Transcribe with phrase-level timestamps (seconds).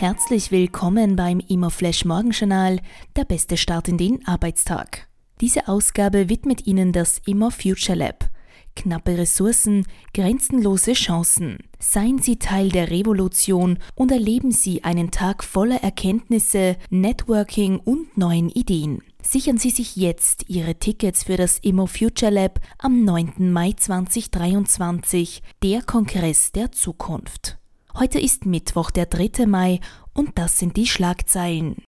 [0.00, 2.78] Herzlich willkommen beim Immoflash Morgenjournal,
[3.16, 5.08] der beste Start in den Arbeitstag.
[5.40, 8.30] Diese Ausgabe widmet Ihnen das Immer Future Lab.
[8.76, 9.84] Knappe Ressourcen,
[10.14, 11.58] grenzenlose Chancen.
[11.80, 18.50] Seien Sie Teil der Revolution und erleben Sie einen Tag voller Erkenntnisse, Networking und neuen
[18.50, 19.02] Ideen.
[19.20, 23.50] Sichern Sie sich jetzt Ihre Tickets für das Immo Future Lab am 9.
[23.50, 27.58] Mai 2023, der Kongress der Zukunft.
[27.98, 29.46] Heute ist Mittwoch, der 3.
[29.46, 29.80] Mai,
[30.14, 31.82] und das sind die Schlagzeilen.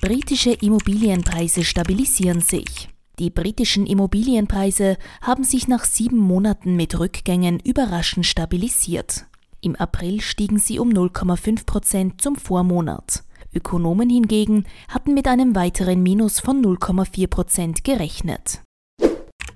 [0.00, 2.88] Britische Immobilienpreise stabilisieren sich.
[3.20, 9.26] Die britischen Immobilienpreise haben sich nach sieben Monaten mit Rückgängen überraschend stabilisiert.
[9.60, 13.22] Im April stiegen sie um 0,5 Prozent zum Vormonat.
[13.54, 18.62] Ökonomen hingegen hatten mit einem weiteren Minus von 0,4 Prozent gerechnet.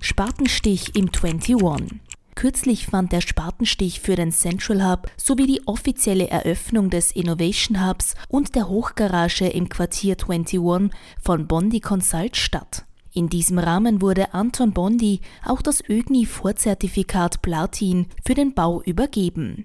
[0.01, 2.06] Spatenstich im 21.
[2.37, 8.15] Kürzlich fand der Spatenstich für den Central Hub sowie die offizielle Eröffnung des Innovation Hubs
[8.29, 12.85] und der Hochgarage im Quartier 21 von Bondi Consult statt.
[13.15, 19.65] In diesem Rahmen wurde Anton Bondi auch das ÖGNI-Vorzertifikat Platin für den Bau übergeben.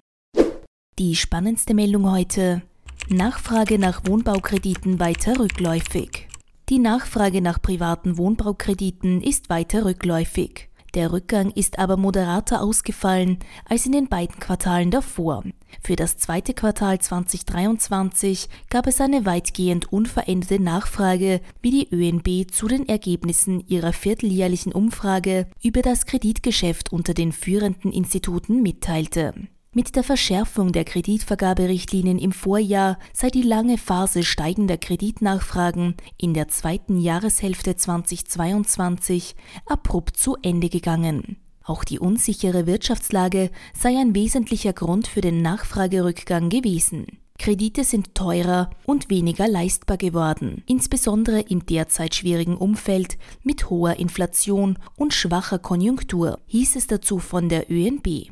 [0.98, 2.62] Die spannendste Meldung heute.
[3.10, 6.30] Nachfrage nach Wohnbaukrediten weiter rückläufig.
[6.70, 10.71] Die Nachfrage nach privaten Wohnbaukrediten ist weiter rückläufig.
[10.94, 15.44] Der Rückgang ist aber moderater ausgefallen als in den beiden Quartalen davor.
[15.82, 22.68] Für das zweite Quartal 2023 gab es eine weitgehend unveränderte Nachfrage, wie die ÖNB zu
[22.68, 29.34] den Ergebnissen ihrer vierteljährlichen Umfrage über das Kreditgeschäft unter den führenden Instituten mitteilte.
[29.74, 36.50] Mit der Verschärfung der Kreditvergaberichtlinien im Vorjahr sei die lange Phase steigender Kreditnachfragen in der
[36.50, 39.34] zweiten Jahreshälfte 2022
[39.66, 41.38] abrupt zu Ende gegangen.
[41.64, 47.20] Auch die unsichere Wirtschaftslage sei ein wesentlicher Grund für den Nachfragerückgang gewesen.
[47.40, 54.78] Kredite sind teurer und weniger leistbar geworden, insbesondere im derzeit schwierigen Umfeld mit hoher Inflation
[54.98, 58.32] und schwacher Konjunktur, hieß es dazu von der ÖNB.